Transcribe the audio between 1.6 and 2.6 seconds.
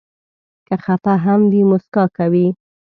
مسکا کوي.